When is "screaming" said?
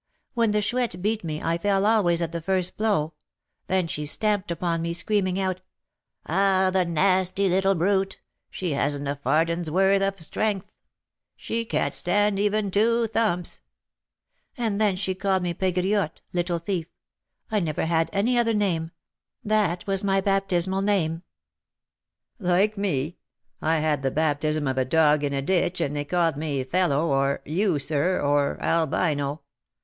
4.93-5.39